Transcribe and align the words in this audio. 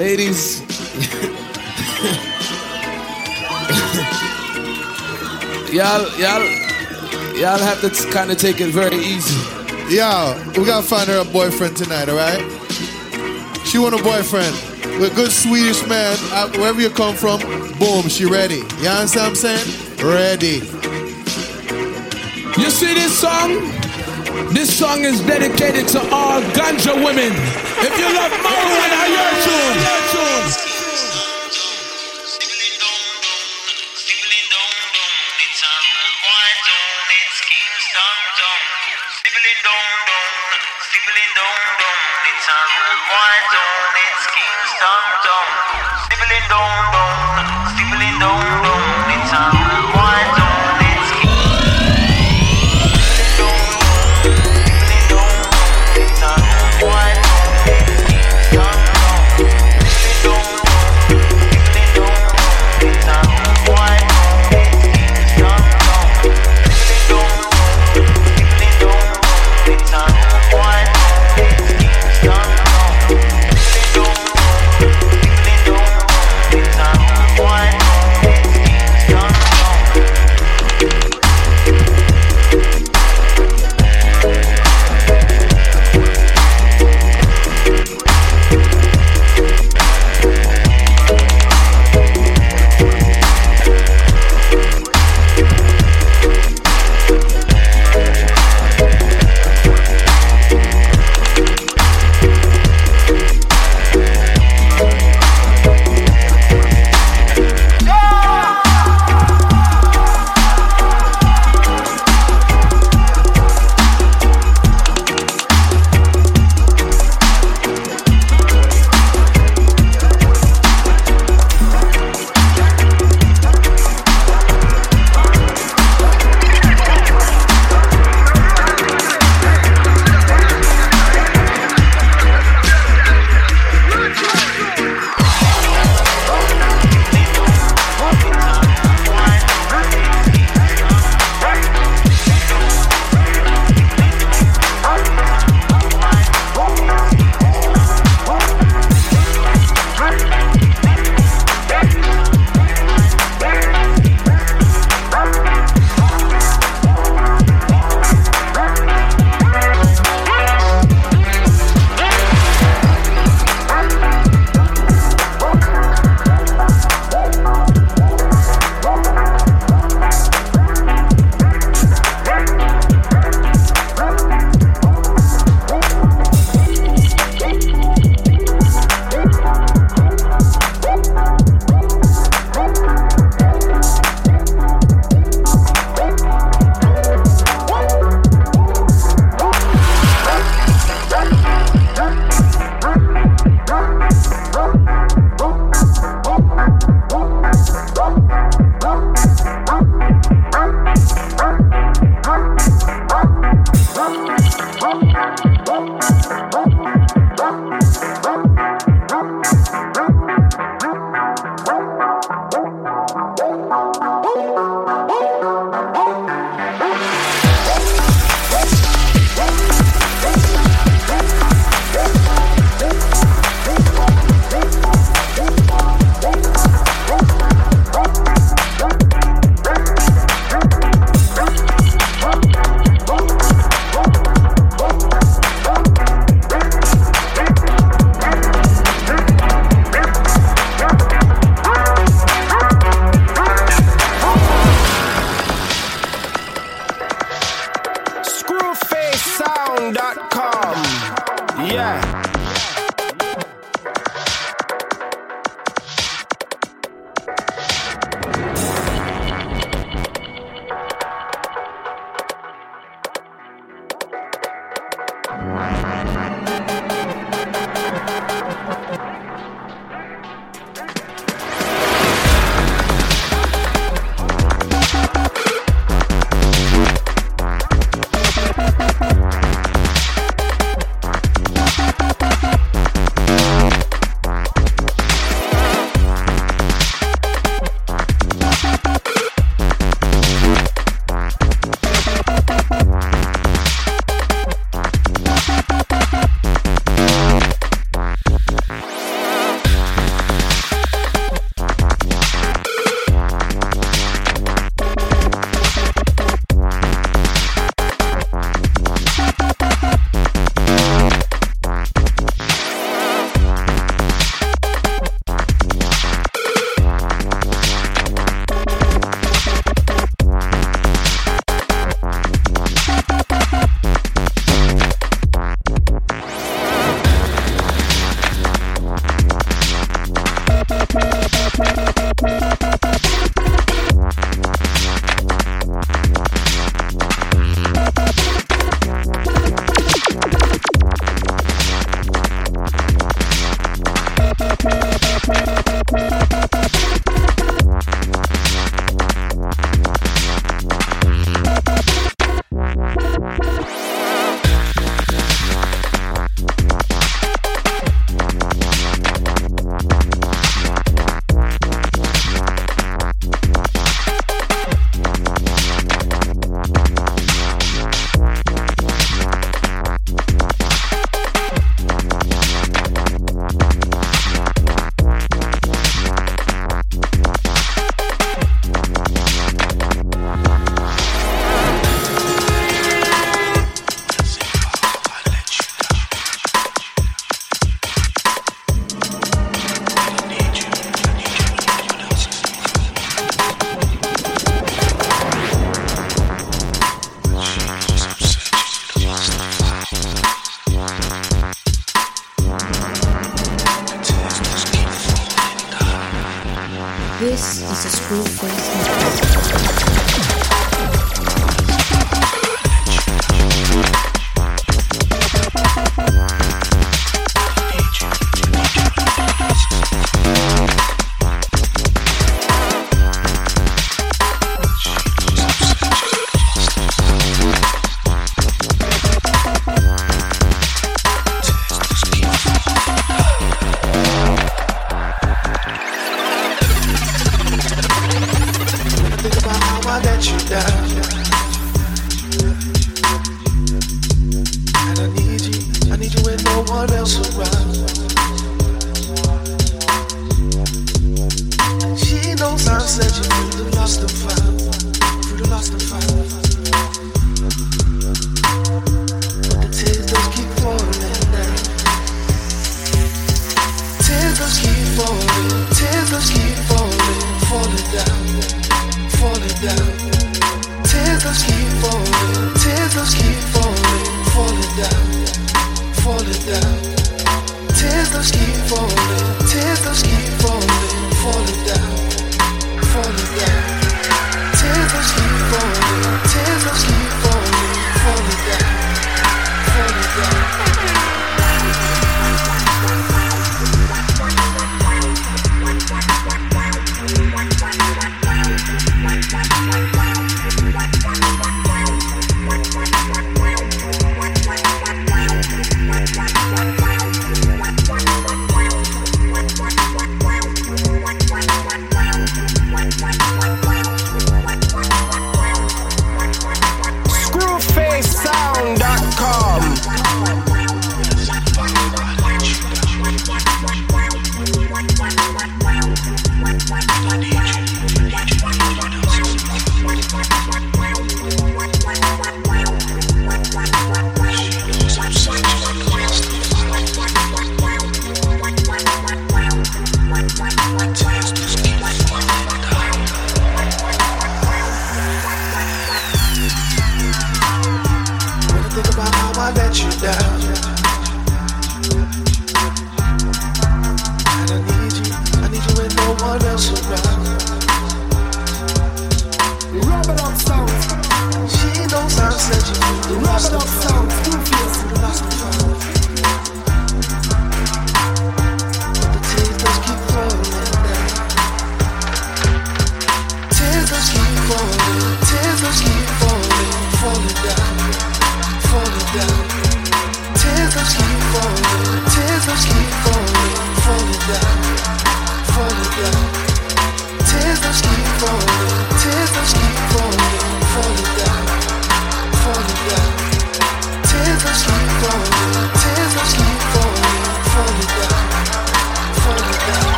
Ladies. 0.00 0.62
y'all, 5.70 6.08
y'all, 6.16 6.42
y'all 7.36 7.58
have 7.58 7.82
to 7.82 7.90
kind 8.10 8.30
of 8.30 8.38
take 8.38 8.62
it 8.62 8.70
very 8.70 8.96
easy. 8.96 9.36
Yo, 9.94 10.42
we 10.56 10.64
gotta 10.64 10.82
find 10.82 11.06
her 11.10 11.20
a 11.20 11.24
boyfriend 11.26 11.76
tonight, 11.76 12.08
alright? 12.08 12.40
She 13.66 13.76
want 13.76 13.94
a 13.94 14.02
boyfriend. 14.02 14.54
With 14.98 15.12
a 15.12 15.14
good 15.14 15.30
Swedish 15.30 15.86
man, 15.86 16.16
uh, 16.32 16.48
wherever 16.52 16.80
you 16.80 16.88
come 16.88 17.14
from, 17.14 17.38
boom, 17.78 18.08
she 18.08 18.24
ready. 18.24 18.62
You 18.80 18.88
understand 18.88 19.12
what 19.12 19.28
I'm 19.28 19.34
saying? 19.34 19.98
Ready. 20.02 20.64
You 22.58 22.70
see 22.70 22.94
this 22.94 23.18
song? 23.18 23.50
This 24.54 24.78
song 24.78 25.00
is 25.04 25.20
dedicated 25.26 25.88
to 25.88 26.00
all 26.10 26.40
ganja 26.56 26.94
women. 27.04 27.59
If 27.82 27.98
you 27.98 28.14
love 28.14 28.32
marijuana, 28.44 29.08
your 29.08 29.30
tune. 29.42 29.99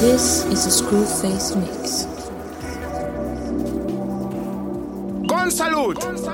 This 0.00 0.44
is 0.44 0.66
a 0.66 0.84
Screwface 0.84 1.56
mix. 1.56 2.04
Gun 5.26 5.50
salute! 5.50 6.25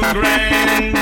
grand. 0.00 1.01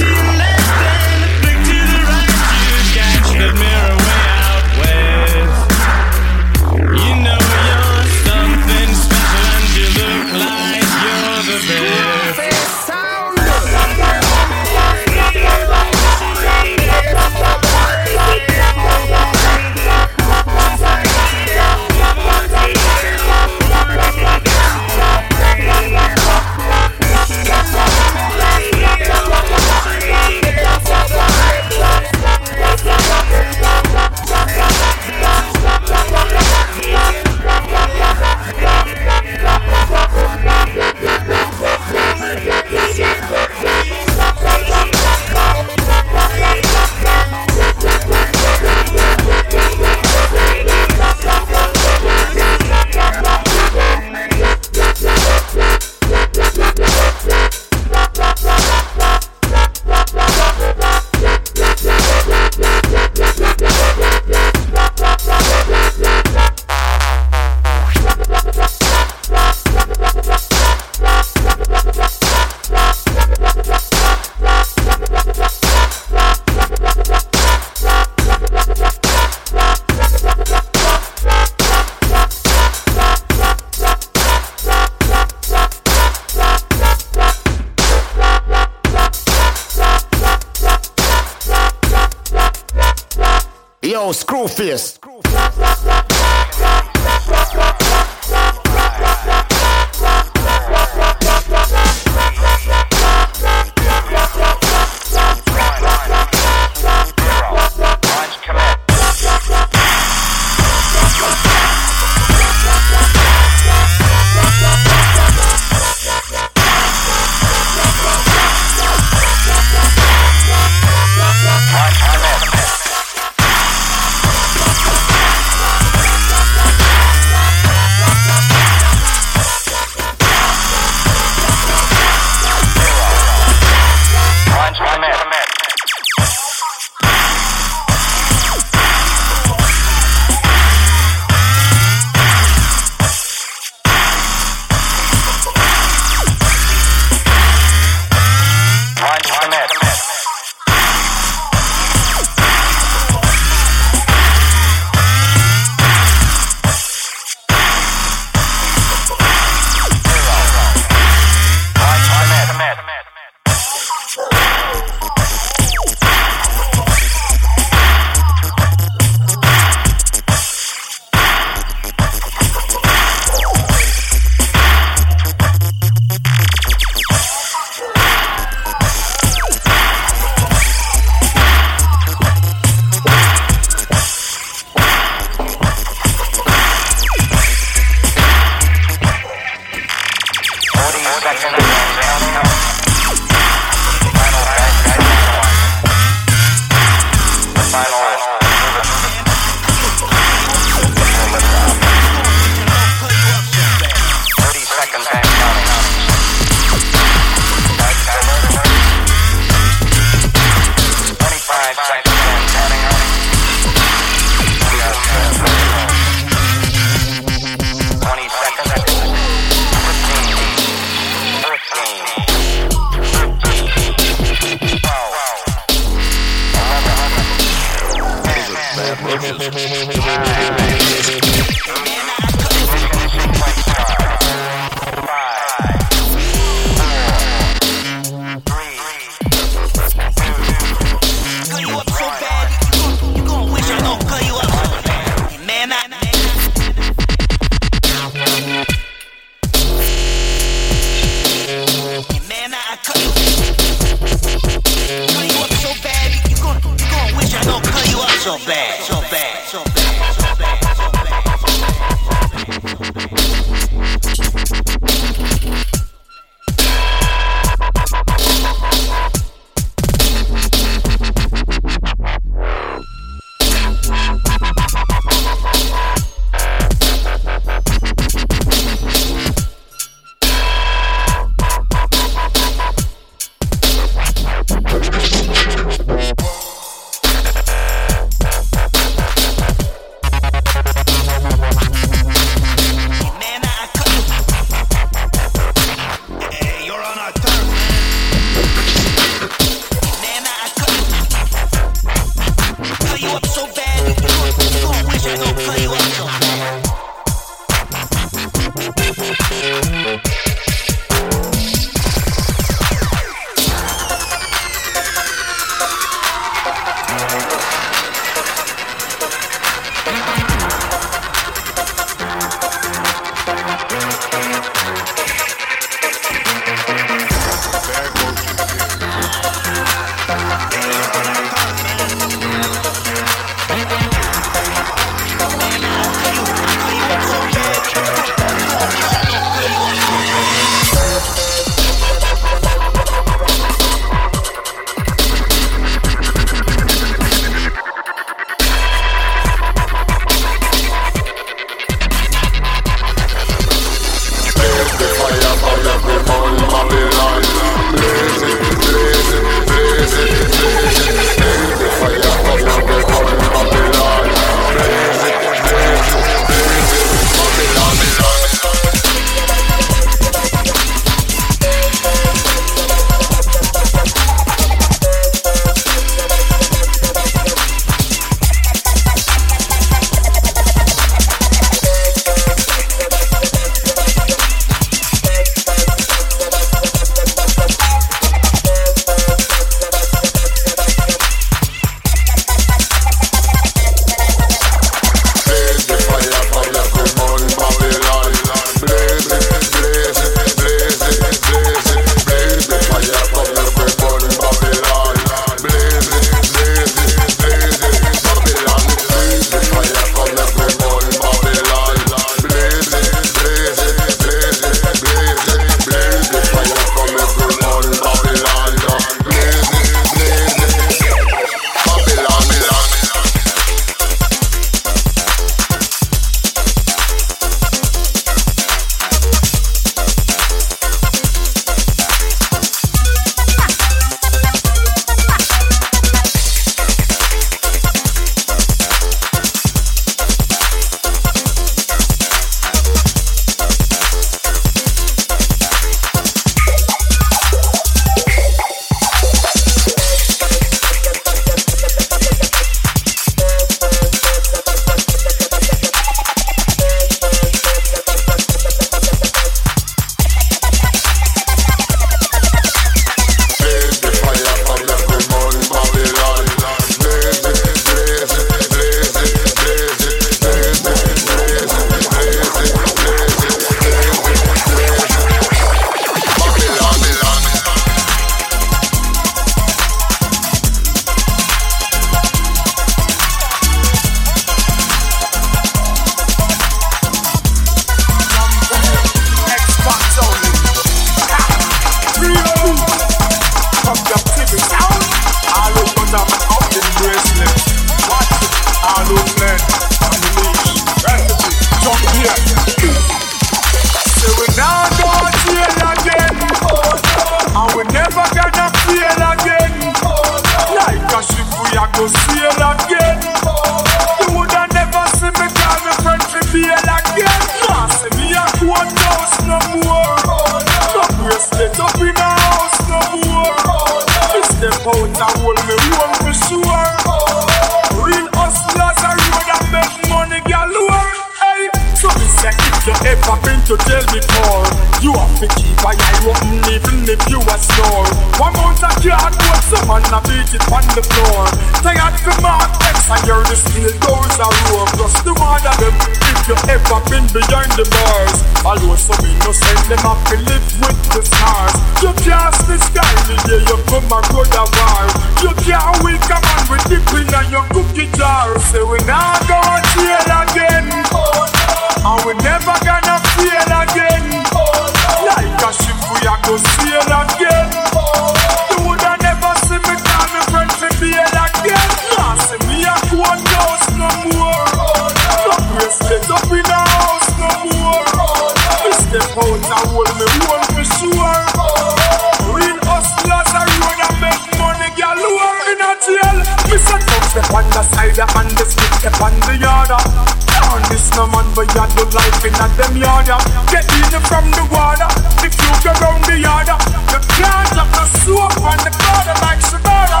no 590.96 591.06
man 591.06 591.24
for 591.34 591.44
ya 591.56 591.64
do 591.74 591.84
life 591.96 592.24
in 592.24 592.34
a 592.34 592.46
them 592.56 592.76
yard 592.76 593.06
Get 593.50 593.64
in 593.72 594.00
from 594.08 594.30
the 594.32 594.44
water, 594.52 594.88
the 595.20 595.28
puke 595.28 595.72
round 595.80 596.04
the 596.04 596.18
yard 596.18 596.48
The 596.92 596.98
plant 597.16 597.54
of 597.56 597.68
the 597.72 597.84
soap 598.02 598.36
on 598.42 598.58
the 598.64 598.72
border 598.72 599.16
like 599.24 599.40
Shibara 599.40 600.00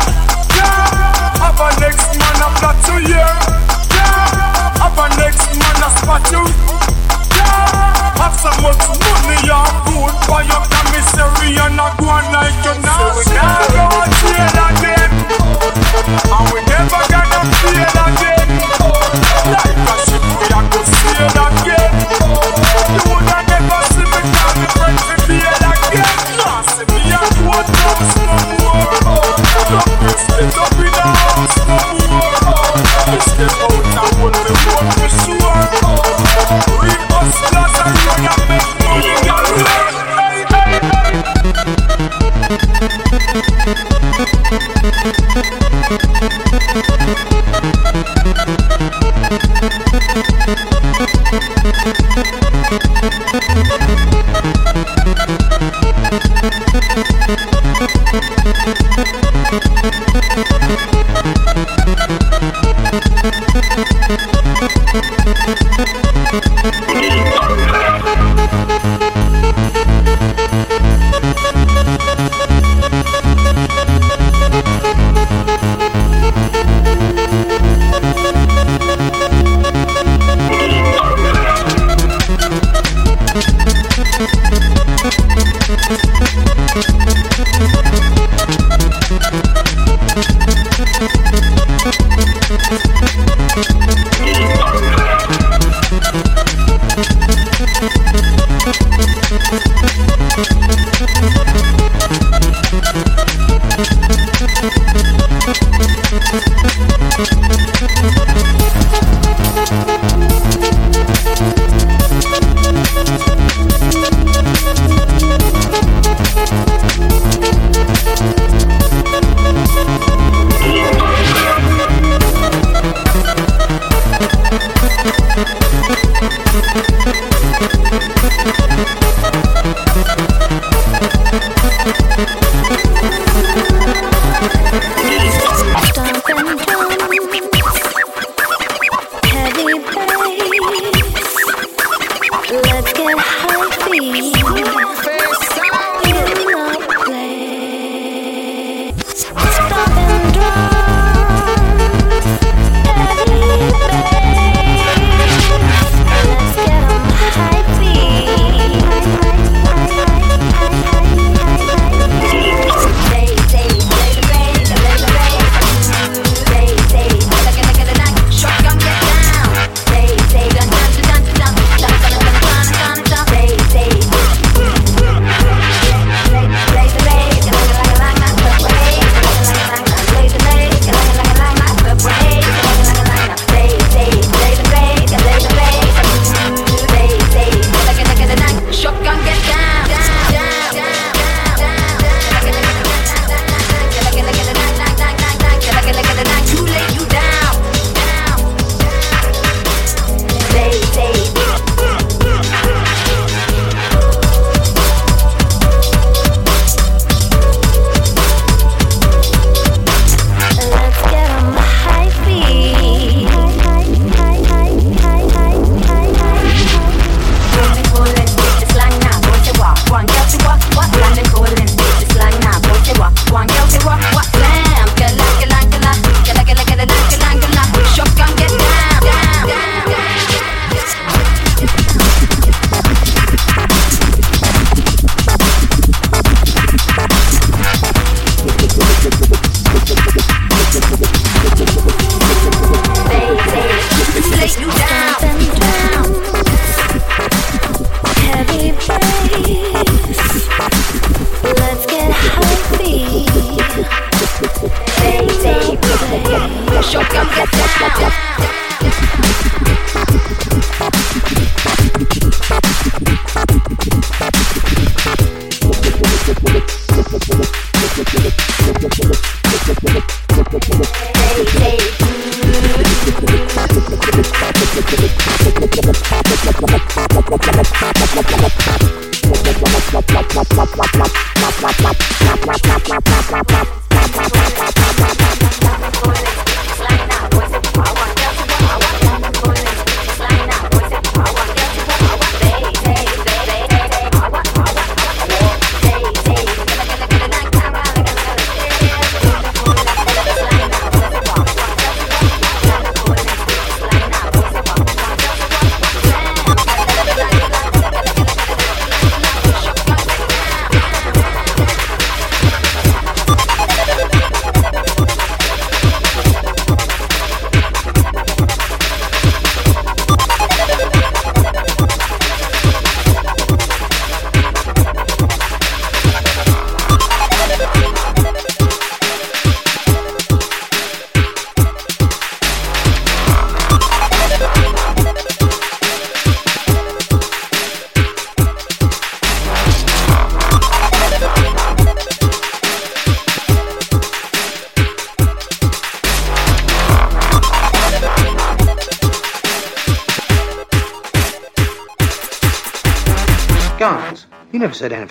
Yeah, 0.56 1.38
have 1.40 1.60
a 1.60 1.68
next 1.80 2.10
man 2.18 2.42
up 2.42 2.52
plot 2.60 2.76
to 2.86 2.94
hear 3.00 3.30
Yeah, 3.96 4.80
have 4.80 4.98
a 4.98 5.06
next 5.16 5.48
man 5.56 5.76
a 5.82 5.88
spot 5.96 6.24
you. 6.32 6.44
Yeah, 7.36 8.18
have 8.20 8.36
some 8.40 8.64
work 8.64 8.78
to 8.78 9.01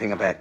anything 0.01 0.13
about 0.13 0.40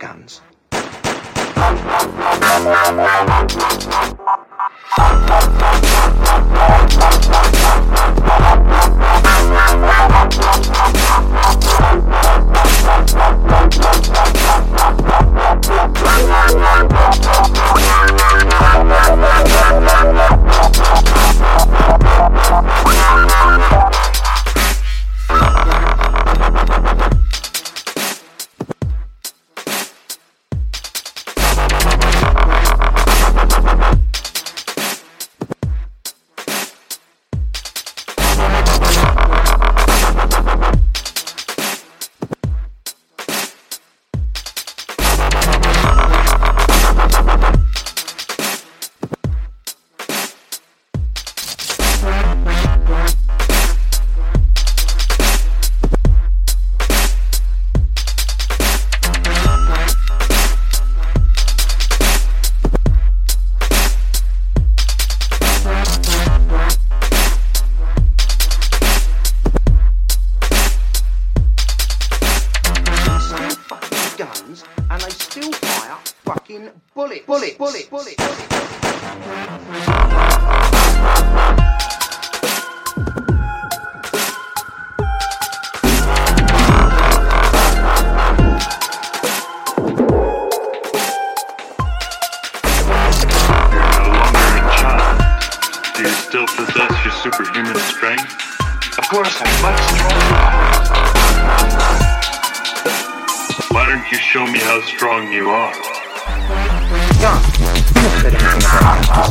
never 107.95 108.13
said 108.23 108.35
anything 108.35 109.31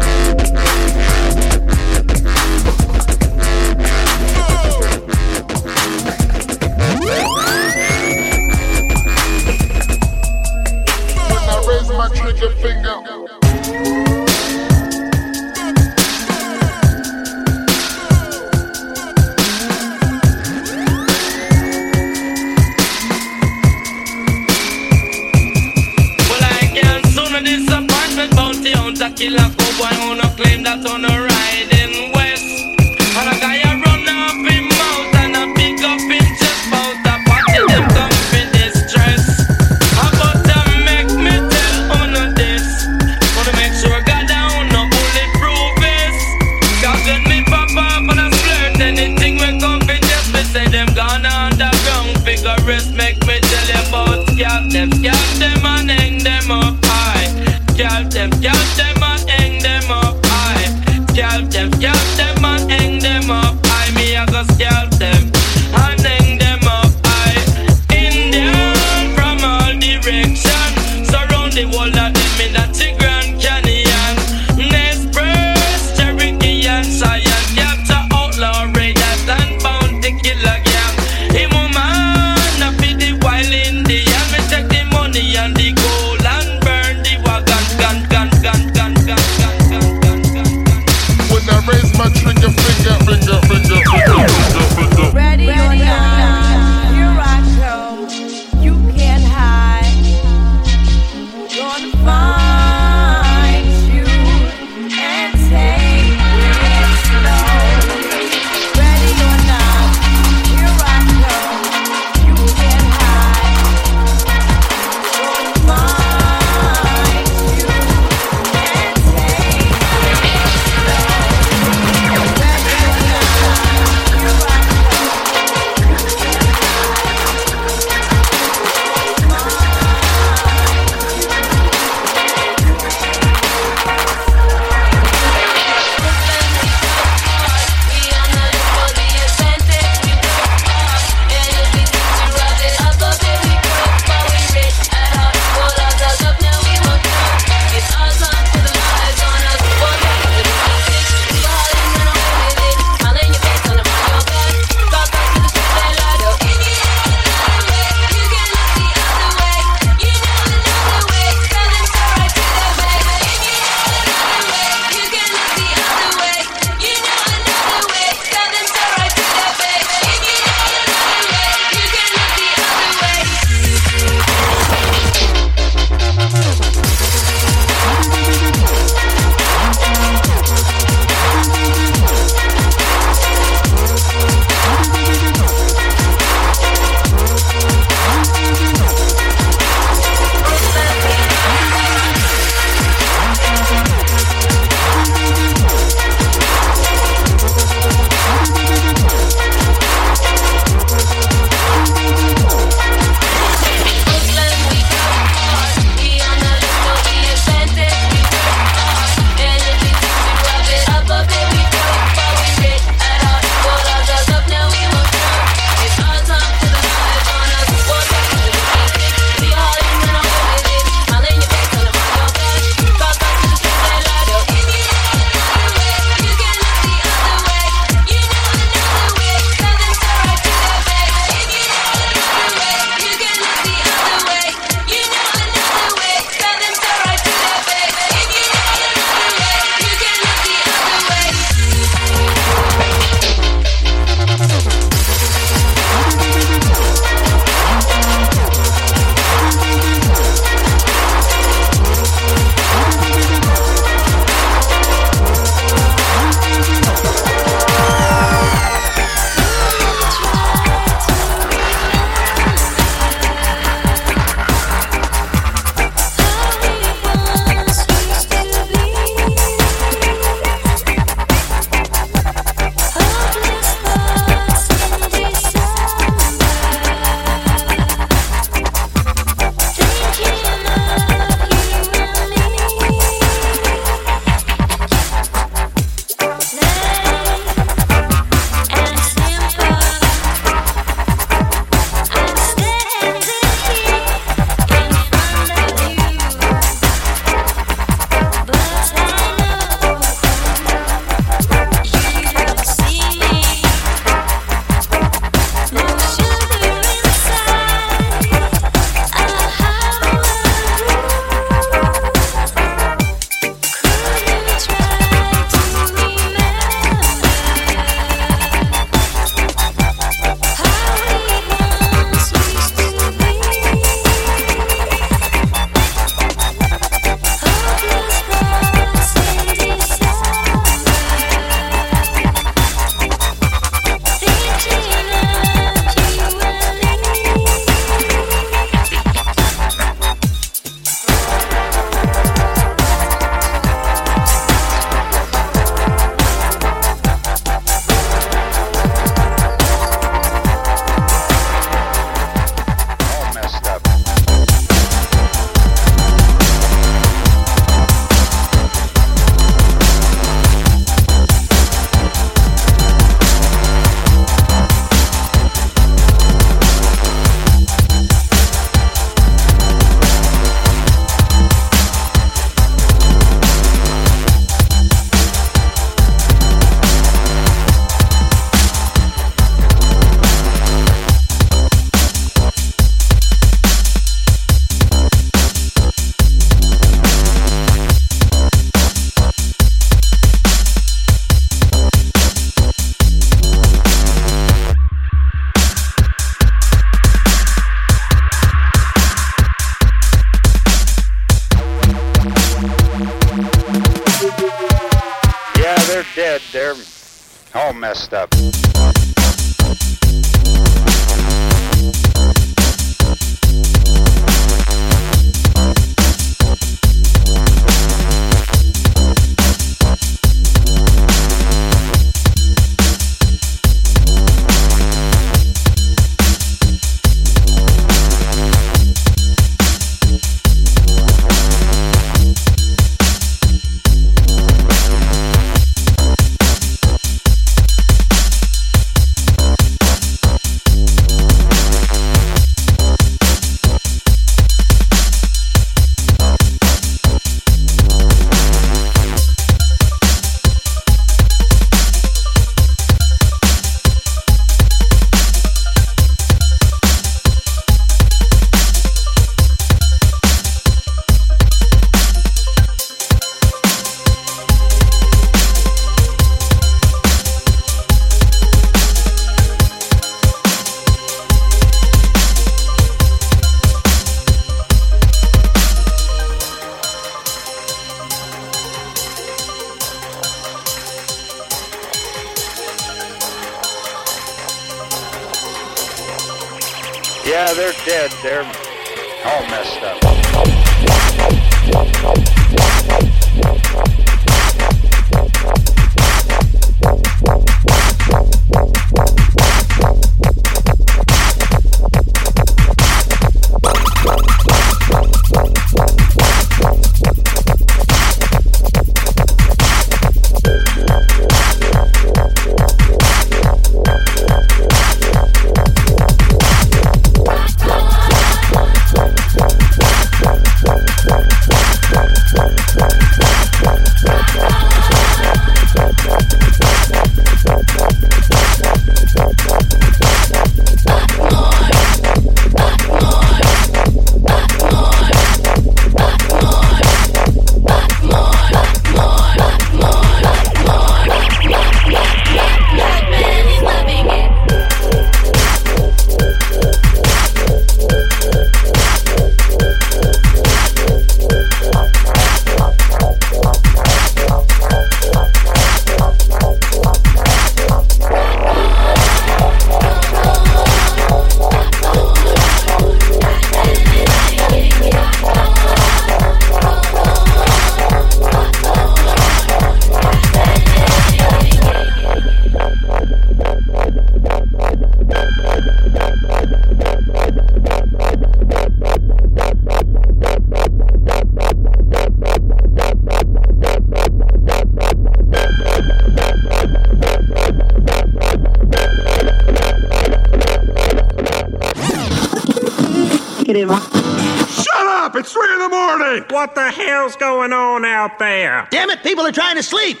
to 599.61 599.67
sleep. 599.67 600.00